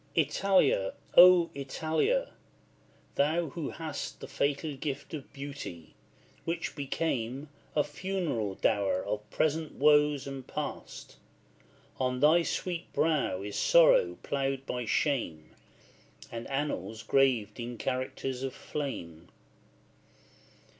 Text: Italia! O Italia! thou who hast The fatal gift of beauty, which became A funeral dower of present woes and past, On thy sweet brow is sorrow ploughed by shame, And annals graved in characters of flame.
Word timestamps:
Italia! 0.15 0.95
O 1.15 1.51
Italia! 1.53 2.31
thou 3.13 3.49
who 3.49 3.69
hast 3.69 4.19
The 4.19 4.27
fatal 4.27 4.73
gift 4.75 5.13
of 5.13 5.31
beauty, 5.31 5.93
which 6.43 6.75
became 6.75 7.49
A 7.75 7.83
funeral 7.83 8.55
dower 8.55 9.03
of 9.05 9.29
present 9.29 9.73
woes 9.75 10.25
and 10.25 10.47
past, 10.47 11.17
On 11.99 12.19
thy 12.19 12.41
sweet 12.41 12.91
brow 12.93 13.43
is 13.43 13.55
sorrow 13.55 14.17
ploughed 14.23 14.65
by 14.65 14.85
shame, 14.85 15.51
And 16.31 16.47
annals 16.49 17.03
graved 17.03 17.59
in 17.59 17.77
characters 17.77 18.41
of 18.41 18.55
flame. 18.55 19.29